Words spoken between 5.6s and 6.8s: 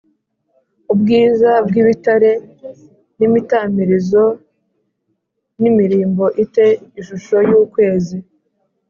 n imirimbo i te